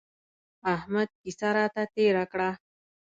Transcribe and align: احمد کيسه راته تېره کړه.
احمد 0.75 1.09
کيسه 1.21 1.49
راته 1.57 1.83
تېره 1.95 2.23
کړه. 2.31 2.49